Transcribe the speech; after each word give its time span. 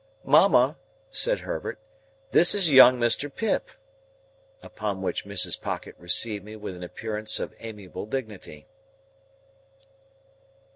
"Mamma," 0.23 0.79
said 1.11 1.41
Herbert, 1.41 1.77
"this 2.31 2.55
is 2.55 2.71
young 2.71 2.99
Mr. 2.99 3.31
Pip." 3.31 3.69
Upon 4.63 5.03
which 5.03 5.25
Mrs. 5.27 5.61
Pocket 5.61 5.93
received 5.99 6.43
me 6.43 6.55
with 6.55 6.75
an 6.75 6.81
appearance 6.81 7.39
of 7.39 7.53
amiable 7.59 8.07
dignity. 8.07 8.65